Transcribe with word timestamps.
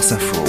France 0.00 0.12
Info. 0.12 0.44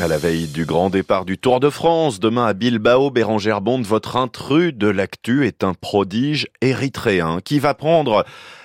À 0.00 0.08
la 0.08 0.18
veille 0.18 0.48
du 0.48 0.64
grand 0.64 0.90
départ 0.90 1.24
du 1.24 1.38
Tour 1.38 1.60
de 1.60 1.70
France, 1.70 2.18
demain 2.18 2.44
à 2.44 2.54
Bilbao, 2.54 3.12
Bérangère 3.12 3.60
Bond, 3.60 3.82
votre 3.82 4.16
intrus 4.16 4.74
de 4.74 4.88
l'actu 4.88 5.46
est 5.46 5.62
un 5.62 5.74
prodige 5.74 6.48
érythréen 6.60 7.38
qui 7.44 7.60
va 7.60 7.74
prendre 7.74 8.24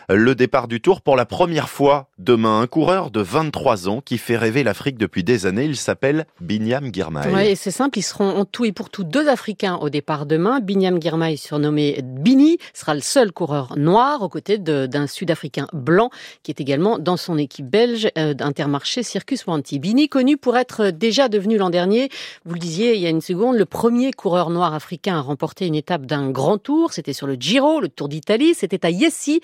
le 0.09 0.35
départ 0.35 0.67
du 0.67 0.81
Tour 0.81 1.01
pour 1.01 1.15
la 1.15 1.25
première 1.25 1.69
fois 1.69 2.09
demain. 2.19 2.61
Un 2.61 2.67
coureur 2.67 3.11
de 3.11 3.21
23 3.21 3.89
ans 3.89 4.01
qui 4.01 4.17
fait 4.17 4.37
rêver 4.37 4.63
l'Afrique 4.63 4.97
depuis 4.97 5.23
des 5.23 5.45
années. 5.45 5.65
Il 5.65 5.75
s'appelle 5.75 6.25
Binyam 6.41 6.93
Girmay. 6.93 7.33
Oui, 7.33 7.55
c'est 7.55 7.71
simple. 7.71 7.99
Ils 7.99 8.03
seront 8.03 8.29
en 8.29 8.45
tout 8.45 8.65
et 8.65 8.71
pour 8.71 8.89
tout 8.89 9.03
deux 9.03 9.27
Africains 9.27 9.77
au 9.77 9.89
départ 9.89 10.25
demain. 10.25 10.59
Binyam 10.59 11.01
Girmay, 11.01 11.37
surnommé 11.37 11.99
Bini, 12.03 12.57
sera 12.73 12.93
le 12.93 13.01
seul 13.01 13.31
coureur 13.31 13.77
noir 13.77 14.21
aux 14.21 14.29
côtés 14.29 14.57
d'un 14.57 15.07
Sud-Africain 15.07 15.67
blanc 15.73 16.09
qui 16.43 16.51
est 16.51 16.61
également 16.61 16.99
dans 16.99 17.17
son 17.17 17.37
équipe 17.37 17.69
belge 17.69 18.09
euh, 18.17 18.33
d'Intermarché 18.33 19.03
Circus 19.03 19.45
Wanty. 19.47 19.79
Bini, 19.79 20.09
connu 20.09 20.37
pour 20.37 20.57
être 20.57 20.91
déjà 20.91 21.29
devenu 21.29 21.57
l'an 21.57 21.69
dernier, 21.69 22.09
vous 22.45 22.53
le 22.53 22.59
disiez 22.59 22.95
il 22.95 23.01
y 23.01 23.07
a 23.07 23.09
une 23.09 23.21
seconde, 23.21 23.55
le 23.57 23.65
premier 23.65 24.11
coureur 24.11 24.49
noir 24.49 24.73
africain 24.73 25.17
à 25.17 25.21
remporter 25.21 25.65
une 25.65 25.75
étape 25.75 26.05
d'un 26.05 26.29
grand 26.29 26.57
tour. 26.57 26.93
C'était 26.93 27.13
sur 27.13 27.27
le 27.27 27.35
Giro, 27.35 27.79
le 27.79 27.89
Tour 27.89 28.09
d'Italie. 28.09 28.53
C'était 28.53 28.85
à 28.85 28.89
Yessi, 28.89 29.41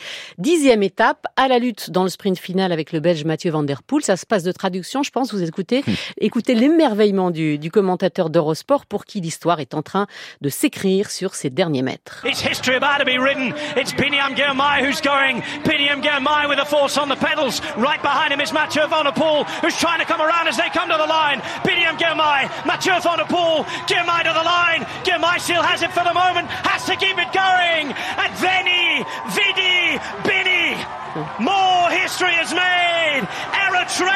dixième 0.52 0.84
étape, 0.84 1.28
à 1.38 1.48
la 1.48 1.60
lutte 1.60 1.92
dans 1.92 2.04
le 2.04 2.10
sprint 2.10 2.38
final 2.38 2.74
avec 2.74 2.92
le 2.92 3.00
Belge 3.00 3.24
Mathieu 3.24 3.52
Van 3.52 3.64
Der 3.64 3.82
Poel. 3.84 4.04
Ça 4.04 4.18
se 4.18 4.26
passe 4.26 4.44
de 4.44 4.52
traduction, 4.52 5.02
je 5.02 5.10
pense. 5.10 5.34
Vous 5.34 5.42
écoutez, 5.42 5.82
hmm. 5.88 5.94
écoutez 6.20 6.56
l'émerveillement 6.56 7.32
du, 7.32 7.58
du 7.58 7.72
commentateur 7.72 8.30
d'Eurosport 8.30 8.86
pour 8.86 9.06
qui 9.06 9.22
l'histoire 9.22 9.62
est 9.62 9.74
en 9.74 9.82
train 9.82 10.08
de 10.42 10.50
s'écrire 10.50 11.10
sur 11.10 11.36
ces 11.36 11.50
derniers 11.50 11.84
mètres. 11.84 12.22
It's 12.26 12.42
history 12.42 12.76
about 12.76 13.00
to 13.00 13.06
be 13.06 13.18
written. 13.18 13.54
It's 13.78 13.94
Piniam 13.94 14.36
Girmay 14.36 14.84
who's 14.84 15.00
going. 15.00 15.42
Piniam 15.64 16.04
Girmay 16.04 16.50
with 16.50 16.60
a 16.60 16.66
force 16.66 16.98
on 16.98 17.08
the 17.08 17.16
pedals. 17.16 17.62
Right 17.78 18.02
behind 18.02 18.34
him 18.34 18.42
is 18.42 18.52
Mathieu 18.52 18.86
Van 18.90 19.06
Der 19.06 19.16
Poel 19.16 19.48
who's 19.62 19.78
trying 19.80 20.02
to 20.02 20.06
come 20.06 20.20
around 20.20 20.50
as 20.50 20.58
they 20.58 20.70
come 20.74 20.90
to 20.90 20.98
the 20.98 21.08
line. 21.08 21.40
Piniam 21.64 21.96
Girmay, 21.98 22.52
Mathieu 22.66 23.00
Van 23.00 23.18
Der 23.18 23.30
Poel, 23.32 23.64
Girmay 23.88 24.24
to 24.28 24.34
the 24.36 24.44
line. 24.44 24.84
Girmay 25.08 25.40
still 25.40 25.64
has 25.64 25.82
it 25.82 25.92
for 25.92 26.04
the 26.04 26.14
moment, 26.14 26.52
has 26.68 26.84
to 26.88 26.98
keep 26.98 27.18
it 27.18 27.32
going. 27.32 27.96
And 28.20 28.32
Veni, 28.36 29.08
Vidi, 29.32 29.41
Bini 29.41 29.41
More 29.41 29.41
history 32.12 32.36
is 32.44 32.54
made. 32.54 33.61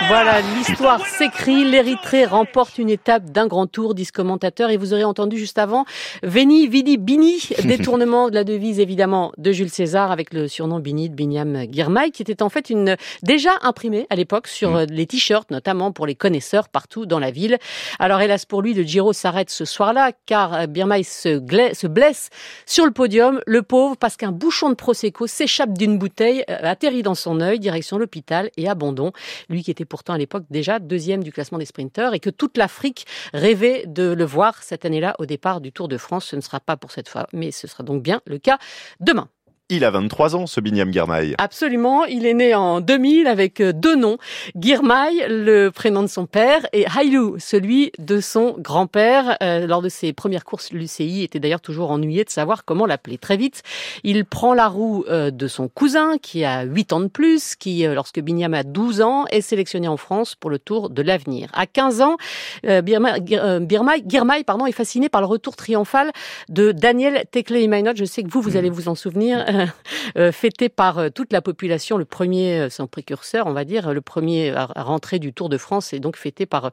Voilà, 0.08 0.42
l'histoire 0.42 1.06
s'écrit. 1.06 1.66
L'Érythrée 1.66 2.26
remporte 2.26 2.78
une 2.78 2.90
étape 2.90 3.26
d'un 3.26 3.48
grand 3.48 3.68
tour, 3.68 3.94
disent 3.94 4.12
commentateurs. 4.12 4.70
Et 4.70 4.78
vous 4.78 4.94
aurez 4.94 5.04
entendu 5.04 5.38
juste 5.38 5.58
avant 5.58 5.86
Veni, 6.24 6.68
Vidi, 6.68 6.98
Bini, 6.98 7.42
détournement 7.66 8.30
de 8.30 8.36
la 8.36 8.44
devise 8.44 8.80
évidemment 8.80 9.34
de 9.38 9.52
Jules 9.52 9.70
César 9.70 10.12
avec 10.12 10.34
le 10.34 10.48
surnom 10.48 10.80
Bini 10.80 11.10
de 11.10 11.16
Binyam 11.16 11.66
Girmay, 11.70 12.12
qui 12.12 12.22
était 12.22 12.42
en 12.42 12.50
fait 12.50 12.70
une 12.70 12.96
déjà 13.24 13.52
imprimée 13.64 14.08
à 14.10 14.16
l'époque 14.16 14.48
sur 14.48 14.72
mm. 14.72 14.86
les 14.92 15.08
t-shirts, 15.08 15.52
notamment 15.52 15.92
pour 15.92 16.08
les 16.08 16.16
connaisseurs 16.16 16.70
partout 16.70 17.06
dans 17.06 17.20
la 17.20 17.32
ville. 17.32 17.58
Alors 18.00 18.22
hélas 18.22 18.46
pour 18.46 18.62
lui, 18.62 18.74
le 18.74 18.84
Giro 18.84 19.12
s'arrête 19.12 19.50
ce 19.50 19.66
soir-là 19.66 20.12
car 20.26 20.68
Girmay 20.74 21.04
se, 21.04 21.42
se 21.74 21.88
blesse 21.88 22.30
sur 22.66 22.86
le 22.86 22.92
podium, 22.92 23.42
le 23.46 23.62
pauvre, 23.62 23.98
parce 23.98 24.16
qu'un 24.16 24.32
bouchon 24.32 24.70
de 24.70 24.76
prosecco 24.76 25.28
s'échappe 25.28 25.78
d'une 25.78 25.98
bouteille, 25.98 26.46
euh, 26.50 26.60
atterrit 26.64 27.04
dans 27.04 27.16
son 27.16 27.42
œil, 27.42 27.60
direction 27.60 27.98
l'hôpital 27.98 28.50
et 28.56 28.70
abandon 28.70 29.12
lui 29.50 29.65
qui 29.66 29.72
était 29.72 29.84
pourtant 29.84 30.14
à 30.14 30.18
l'époque 30.20 30.46
déjà 30.52 30.78
deuxième 30.78 31.24
du 31.24 31.32
classement 31.32 31.58
des 31.58 31.66
sprinteurs 31.66 32.14
et 32.14 32.20
que 32.20 32.30
toute 32.30 32.56
l'Afrique 32.56 33.08
rêvait 33.34 33.86
de 33.88 34.14
le 34.14 34.24
voir 34.24 34.62
cette 34.62 34.86
année-là 34.86 35.16
au 35.18 35.26
départ 35.26 35.60
du 35.60 35.72
Tour 35.72 35.88
de 35.88 35.98
France. 35.98 36.26
Ce 36.26 36.36
ne 36.36 36.42
sera 36.42 36.60
pas 36.60 36.78
pour 36.78 36.92
cette 36.92 37.10
fois, 37.10 37.28
mais 37.34 37.52
ce 37.52 37.68
sera 37.68 37.84
donc 37.84 38.04
bien 38.04 38.22
le 38.26 38.38
cas 38.38 38.60
demain. 39.00 39.28
Il 39.72 39.84
a 39.84 39.90
23 39.90 40.36
ans, 40.36 40.46
ce 40.46 40.62
Binyam 40.62 40.94
Girmay. 40.94 41.34
Absolument. 41.40 42.06
Il 42.06 42.28
est 42.28 42.36
né 42.36 42.54
en 42.54 42.82
2000 42.82 43.26
avec 43.26 43.62
euh, 43.62 43.74
deux 43.74 43.96
noms. 43.96 44.20
Girmay, 44.56 45.28
le 45.28 45.70
prénom 45.70 46.04
de 46.04 46.08
son 46.08 46.28
père, 46.28 46.68
et 46.72 46.86
Hailou, 46.96 47.38
celui 47.40 47.92
de 47.98 48.20
son 48.20 48.58
grand-père. 48.60 49.38
Euh, 49.42 49.66
lors 49.66 49.82
de 49.82 49.90
ses 49.90 50.14
premières 50.14 50.46
courses, 50.46 50.72
l'UCI 50.72 51.24
était 51.24 51.40
d'ailleurs 51.40 51.62
toujours 51.62 51.90
ennuyé 51.90 52.24
de 52.24 52.30
savoir 52.30 52.64
comment 52.64 52.86
l'appeler. 52.86 53.18
Très 53.18 53.38
vite, 53.38 53.64
il 54.04 54.24
prend 54.26 54.54
la 54.54 54.68
roue 54.68 55.04
euh, 55.10 55.32
de 55.32 55.48
son 55.48 55.68
cousin, 55.68 56.20
qui 56.22 56.46
a 56.46 56.62
8 56.62 56.94
ans 56.94 57.00
de 57.00 57.08
plus, 57.08 57.56
qui, 57.56 57.88
lorsque 57.88 58.20
Binyam 58.20 58.54
a 58.54 58.62
12 58.62 59.02
ans, 59.02 59.26
est 59.32 59.42
sélectionné 59.42 59.88
en 59.88 59.98
France 59.98 60.36
pour 60.36 60.52
le 60.52 60.60
Tour 60.60 60.92
de 60.92 61.02
l'avenir. 61.02 61.50
À 61.54 61.66
15 61.66 62.02
ans, 62.02 62.18
Girmay, 62.64 64.44
pardon, 64.46 64.68
est 64.68 64.72
fasciné 64.74 65.10
par 65.10 65.22
le 65.22 65.28
retour 65.28 65.56
triomphal 65.56 66.12
de 66.50 66.72
Daniel 66.72 67.24
Tekle-Imainot. 67.32 67.94
Je 67.96 68.06
sais 68.06 68.22
que 68.22 68.30
vous, 68.30 68.42
vous 68.42 68.58
allez 68.58 68.70
vous 68.70 68.90
en 68.90 68.96
souvenir 68.96 69.44
fêté 70.32 70.70
par 70.70 71.00
euh, 71.00 71.10
toute 71.10 71.34
la 71.34 71.42
population, 71.42 71.98
le 71.98 72.06
premier, 72.06 72.60
euh, 72.60 72.70
son 72.70 72.88
précurseur, 72.88 73.48
on 73.48 73.54
va 73.54 73.66
dire, 73.66 73.94
le 73.94 74.02
premier 74.02 74.52
à 74.52 74.66
rentrer 74.76 75.20
du 75.20 75.34
Tour 75.34 75.50
de 75.50 75.58
France, 75.58 75.94
et 75.94 76.00
donc 76.00 76.18
fêté 76.18 76.46
par 76.46 76.72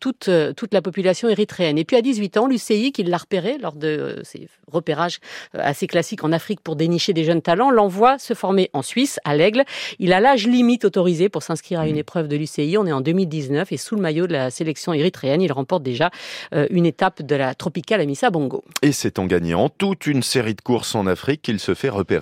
toute, 0.00 0.30
toute 0.56 0.74
la 0.74 0.82
population 0.82 1.28
érythréenne. 1.28 1.78
Et 1.78 1.84
puis 1.84 1.96
à 1.96 2.02
18 2.02 2.36
ans, 2.36 2.46
l'UCI, 2.46 2.92
qui 2.92 3.02
l'a 3.02 3.16
repéré 3.16 3.58
lors 3.58 3.74
de 3.74 4.20
ses 4.24 4.48
repérages 4.70 5.18
assez 5.54 5.86
classiques 5.86 6.24
en 6.24 6.32
Afrique 6.32 6.60
pour 6.60 6.76
dénicher 6.76 7.12
des 7.12 7.24
jeunes 7.24 7.42
talents, 7.42 7.70
l'envoie 7.70 8.18
se 8.18 8.34
former 8.34 8.70
en 8.72 8.82
Suisse, 8.82 9.18
à 9.24 9.36
l'Aigle. 9.36 9.64
Il 9.98 10.12
a 10.12 10.20
l'âge 10.20 10.46
limite 10.46 10.84
autorisé 10.84 11.28
pour 11.28 11.42
s'inscrire 11.42 11.80
à 11.80 11.88
une 11.88 11.96
mmh. 11.96 11.98
épreuve 11.98 12.28
de 12.28 12.36
l'UCI. 12.36 12.76
On 12.78 12.86
est 12.86 12.92
en 12.92 13.00
2019 13.00 13.72
et 13.72 13.76
sous 13.76 13.96
le 13.96 14.02
maillot 14.02 14.26
de 14.26 14.32
la 14.32 14.50
sélection 14.50 14.92
érythréenne, 14.92 15.42
il 15.42 15.52
remporte 15.52 15.82
déjà 15.82 16.10
une 16.52 16.86
étape 16.86 17.22
de 17.22 17.36
la 17.36 17.54
Tropicale 17.54 18.00
Amissa 18.00 18.30
Bongo. 18.30 18.64
Et 18.82 18.92
c'est 18.92 19.18
en 19.18 19.26
gagnant 19.26 19.68
toute 19.68 20.06
une 20.06 20.22
série 20.22 20.54
de 20.54 20.60
courses 20.60 20.94
en 20.94 21.06
Afrique 21.06 21.42
qu'il 21.42 21.60
se 21.60 21.74
fait 21.74 21.88
repérer 21.88 22.17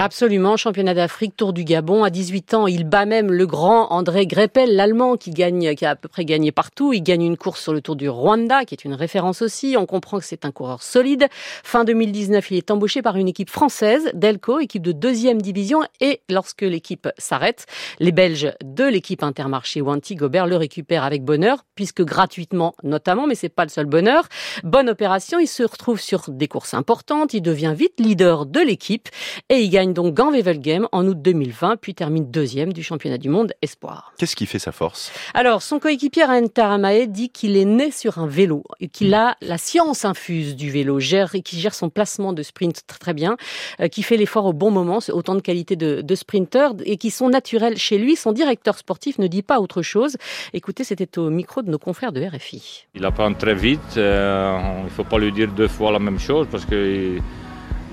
Absolument, 0.00 0.56
championnat 0.56 0.94
d'Afrique, 0.94 1.36
Tour 1.36 1.52
du 1.52 1.64
Gabon. 1.64 2.04
À 2.04 2.10
18 2.10 2.54
ans, 2.54 2.66
il 2.66 2.84
bat 2.84 3.06
même 3.06 3.32
le 3.32 3.46
grand 3.46 3.90
André 3.92 4.26
Greppel, 4.26 4.74
l'Allemand, 4.76 5.16
qui 5.16 5.30
gagne, 5.30 5.74
qui 5.74 5.84
a 5.84 5.90
à 5.90 5.96
peu 5.96 6.08
près 6.08 6.24
gagné 6.24 6.52
partout. 6.52 6.92
Il 6.92 7.02
gagne 7.02 7.22
une 7.22 7.36
course 7.36 7.62
sur 7.62 7.72
le 7.72 7.80
Tour 7.80 7.96
du 7.96 8.08
Rwanda, 8.08 8.64
qui 8.64 8.74
est 8.74 8.84
une 8.84 8.94
référence 8.94 9.42
aussi. 9.42 9.76
On 9.78 9.86
comprend 9.86 10.18
que 10.18 10.24
c'est 10.24 10.44
un 10.44 10.50
coureur 10.50 10.82
solide. 10.82 11.26
Fin 11.62 11.84
2019, 11.84 12.50
il 12.50 12.56
est 12.56 12.70
embauché 12.70 13.02
par 13.02 13.16
une 13.16 13.28
équipe 13.28 13.50
française, 13.50 14.10
Delco, 14.14 14.60
équipe 14.60 14.82
de 14.82 14.92
deuxième 14.92 15.40
division. 15.40 15.80
Et 16.00 16.20
lorsque 16.28 16.62
l'équipe 16.62 17.08
s'arrête, 17.18 17.66
les 18.00 18.12
Belges 18.12 18.52
de 18.64 18.84
l'équipe 18.84 19.22
Intermarché 19.22 19.80
Wanty 19.80 20.14
Gobert 20.14 20.46
le 20.46 20.56
récupèrent 20.56 21.04
avec 21.04 21.24
bonheur, 21.24 21.64
puisque 21.74 22.02
gratuitement 22.02 22.74
notamment, 22.82 23.26
mais 23.26 23.34
c'est 23.34 23.48
pas 23.48 23.64
le 23.64 23.70
seul 23.70 23.86
bonheur. 23.86 24.28
Bonne 24.62 24.88
opération, 24.88 25.38
il 25.38 25.46
se 25.46 25.62
retrouve 25.62 26.00
sur 26.00 26.24
des 26.28 26.48
courses 26.48 26.74
importantes. 26.74 27.34
Il 27.34 27.42
devient 27.42 27.74
vite 27.76 27.98
leader 27.98 28.46
de 28.46 28.60
l'équipe 28.60 29.08
et 29.48 29.60
il 29.60 29.70
gagne 29.70 29.92
donc 29.92 30.14
Gand-Wevelgem 30.14 30.88
en 30.92 31.06
août 31.06 31.20
2020, 31.20 31.76
puis 31.76 31.94
termine 31.94 32.30
deuxième 32.30 32.72
du 32.72 32.82
championnat 32.82 33.18
du 33.18 33.28
monde 33.28 33.52
Espoir. 33.62 34.12
Qu'est-ce 34.18 34.36
qui 34.36 34.46
fait 34.46 34.58
sa 34.58 34.72
force? 34.72 35.12
Alors, 35.34 35.62
son 35.62 35.78
coéquipier 35.78 36.24
Enter 36.24 37.06
dit 37.08 37.30
qu'il 37.30 37.56
est 37.56 37.64
né 37.64 37.90
sur 37.90 38.18
un 38.18 38.26
vélo 38.26 38.64
et 38.80 38.88
qu'il 38.88 39.14
a 39.14 39.36
la 39.40 39.58
science 39.58 40.04
infuse 40.04 40.56
du 40.56 40.70
vélo, 40.70 41.00
gère, 41.00 41.34
et 41.34 41.42
qui 41.42 41.60
gère 41.60 41.74
son 41.74 41.90
placement 41.90 42.32
de 42.32 42.42
sprint 42.42 42.82
très 42.86 43.14
bien, 43.14 43.36
euh, 43.80 43.88
qui 43.88 44.02
fait 44.02 44.16
l'effort 44.16 44.46
au 44.46 44.52
bon 44.52 44.70
moment, 44.70 44.98
autant 45.10 45.34
de 45.34 45.40
qualités 45.40 45.76
de, 45.76 46.00
de 46.00 46.14
sprinter 46.14 46.70
et 46.84 46.96
qui 46.96 47.10
sont 47.10 47.28
naturelles 47.28 47.76
chez 47.76 47.98
lui. 47.98 48.16
Son 48.16 48.32
directeur 48.32 48.78
sportif 48.78 49.18
ne 49.18 49.26
dit 49.26 49.42
pas 49.42 49.60
autre 49.60 49.82
chose. 49.82 50.16
Écoutez, 50.52 50.84
c'était 50.84 51.18
au 51.18 51.30
micro 51.30 51.62
de 51.62 51.70
nos 51.70 51.78
confrères 51.78 52.12
de 52.12 52.24
RFI. 52.24 52.86
Il 52.94 53.04
apprend 53.04 53.32
très 53.34 53.54
vite. 53.54 53.80
Euh, 53.96 54.58
il 54.80 54.84
ne 54.84 54.90
faut 54.90 55.04
pas 55.04 55.18
lui 55.18 55.32
dire 55.32 55.52
deux 55.52 55.68
fois 55.68 55.92
la 55.92 55.98
même 55.98 56.18
chose 56.18 56.46
parce 56.50 56.64
que 56.64 57.18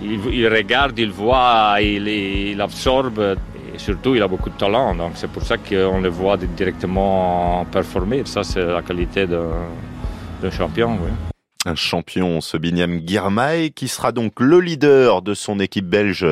il, 0.01 0.47
regarde, 0.47 0.97
il 0.99 1.11
voit, 1.11 1.77
il, 1.81 2.59
absorbe. 2.59 3.37
Et 3.73 3.77
surtout, 3.77 4.15
il 4.15 4.21
a 4.21 4.27
beaucoup 4.27 4.49
de 4.49 4.57
talent. 4.57 4.95
Donc, 4.95 5.11
c'est 5.15 5.29
pour 5.29 5.43
ça 5.43 5.57
qu'on 5.57 6.01
le 6.01 6.09
voit 6.09 6.37
directement 6.37 7.65
performer. 7.71 8.23
Ça, 8.25 8.43
c'est 8.43 8.65
la 8.65 8.81
qualité 8.81 9.27
d'un 9.27 10.51
champion. 10.51 10.97
Un 11.65 11.75
champion, 11.75 12.41
ce 12.41 12.57
Binyam 12.57 13.01
Girmay, 13.05 13.69
qui 13.69 13.87
sera 13.87 14.11
donc 14.11 14.39
le 14.39 14.59
leader 14.59 15.21
de 15.21 15.33
son 15.33 15.59
équipe 15.59 15.85
belge 15.85 16.25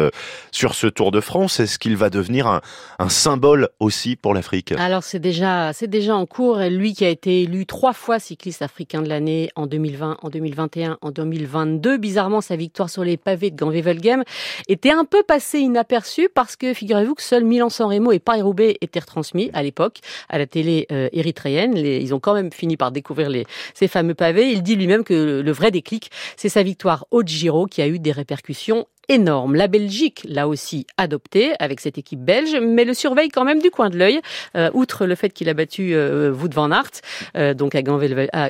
sur 0.52 0.74
ce 0.74 0.88
Tour 0.88 1.12
de 1.12 1.22
France. 1.22 1.60
Est-ce 1.60 1.78
qu'il 1.78 1.96
va 1.96 2.10
devenir 2.10 2.48
un, 2.48 2.62
un, 2.98 3.10
symbole 3.10 3.70
aussi 3.80 4.16
pour 4.16 4.34
l'Afrique? 4.34 4.74
Alors 4.74 5.04
c'est 5.04 5.20
déjà, 5.20 5.72
c'est 5.74 5.88
déjà 5.88 6.16
en 6.16 6.26
cours. 6.26 6.58
Lui 6.58 6.94
qui 6.94 7.06
a 7.06 7.10
été 7.10 7.44
élu 7.44 7.66
trois 7.66 7.94
fois 7.94 8.20
cycliste 8.20 8.62
africain 8.62 9.02
de 9.02 9.10
l'année 9.10 9.50
en 9.56 9.68
2020, 9.68 10.18
en 10.22 10.30
2021, 10.30 10.98
en 11.02 11.12
2022. 11.12 11.98
Bizarrement, 11.98 12.42
sa 12.42 12.56
victoire 12.56 12.90
sur 12.90 13.04
les 13.04 13.18
pavés 13.18 13.52
de 13.52 13.56
Gand-Wevelgem 13.56 14.24
était 14.68 14.92
un 14.92 15.06
peu 15.06 15.24
passée 15.24 15.60
inaperçue 15.60 16.30
parce 16.34 16.56
que 16.56 16.74
figurez-vous 16.74 17.16
que 17.16 17.24
seul 17.24 17.44
Milan-San 17.44 17.88
Remo 17.88 18.12
et 18.12 18.20
Paris-Roubaix 18.20 18.78
étaient 18.82 19.00
retransmis 19.00 19.52
à 19.54 19.64
l'époque 19.64 20.00
à 20.30 20.38
la 20.38 20.48
télé 20.48 20.88
euh, 20.92 21.10
érythréenne. 21.12 21.78
ils 21.78 22.14
ont 22.14 22.20
quand 22.20 22.34
même 22.34 22.52
fini 22.52 22.78
par 22.78 22.92
découvrir 22.92 23.30
les, 23.30 23.46
ces 23.74 23.88
fameux 23.88 24.16
pavés. 24.16 24.52
Il 24.52 24.64
dit 24.64 24.76
lui-même 24.76 25.04
que 25.04 25.19
le, 25.20 25.52
vrai 25.52 25.72
déclic, 25.72 26.12
c'est 26.38 26.50
sa 26.50 26.64
victoire 26.64 27.06
au 27.12 27.24
Giro 27.24 27.66
qui 27.66 27.82
a 27.82 27.88
eu 27.88 28.00
des 28.00 28.12
répercussions 28.12 28.86
énormes. 29.10 29.56
La 29.56 29.68
Belgique 29.68 30.26
l'a 30.28 30.48
aussi 30.48 30.86
adopté 30.98 31.54
avec 31.60 31.80
cette 31.80 31.98
équipe 31.98 32.24
belge, 32.24 32.56
mais 32.62 32.86
le 32.86 32.94
surveille 32.94 33.30
quand 33.30 33.44
même 33.44 33.62
du 33.62 33.72
coin 33.72 33.90
de 33.90 33.98
l'œil, 33.98 34.22
euh, 34.56 34.70
outre 34.74 35.06
le 35.06 35.16
fait 35.16 35.32
qu'il 35.32 35.50
a 35.50 35.54
battu 35.54 35.96
euh, 35.96 36.32
Wout 36.32 36.54
van 36.54 36.72
Aert, 36.72 36.92
euh, 37.36 37.54
donc 37.54 37.76
à 37.76 37.82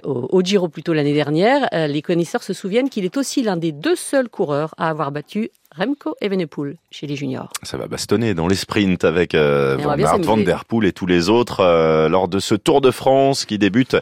au, 0.04 0.27
au, 0.30 0.42
Giro 0.42 0.68
plutôt 0.68 0.94
l'année 0.94 1.13
dernière. 1.13 1.69
les 1.71 2.01
connaisseurs 2.01 2.44
se 2.44 2.54
souviennent 2.54 2.89
qu'il 2.89 3.06
est 3.06 3.15
aussi 3.15 3.42
l'un 3.42 3.56
des 3.56 3.72
deux 3.72 3.95
seuls 3.95 4.30
coureurs 4.30 4.75
à 4.77 4.89
avoir 4.89 5.12
battu 5.12 5.50
Remco 5.79 6.13
Evenepoel 6.19 6.75
chez 6.91 7.07
les 7.07 7.15
juniors. 7.15 7.49
Ça 7.63 7.77
va 7.77 7.87
bastonner 7.87 8.33
dans 8.33 8.47
les 8.47 8.55
sprints 8.55 9.05
avec 9.05 9.33
euh, 9.33 9.77
Van 9.79 9.97
Aert, 9.97 10.19
Der 10.43 10.65
Poel 10.65 10.85
et 10.85 10.91
tous 10.91 11.05
les 11.05 11.29
autres 11.29 11.61
euh, 11.61 12.09
lors 12.09 12.27
de 12.27 12.39
ce 12.39 12.53
Tour 12.53 12.81
de 12.81 12.91
France 12.91 13.45
qui 13.45 13.57
débute 13.57 13.95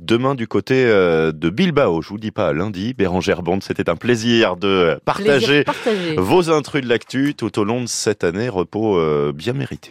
demain 0.00 0.34
du 0.34 0.48
côté 0.48 0.84
euh, 0.86 1.30
de 1.30 1.48
Bilbao. 1.48 2.02
Je 2.02 2.08
vous 2.08 2.18
dis 2.18 2.32
pas 2.32 2.52
lundi. 2.52 2.94
Bérangère 2.94 3.42
Bond, 3.42 3.60
c'était 3.60 3.88
un 3.88 3.94
plaisir 3.94 4.56
de 4.56 4.98
partager 5.04 5.62
Plaisir 5.62 5.64
partagé. 5.64 6.16
vos 6.16 6.50
intrus 6.50 6.82
de 6.82 6.88
l'actu 6.88 7.34
tout 7.36 7.60
au 7.60 7.64
long 7.64 7.80
de 7.82 7.88
cette 7.88 8.24
année. 8.24 8.48
Repos 8.48 8.98
euh, 8.98 9.32
bien 9.32 9.52
mérité. 9.52 9.88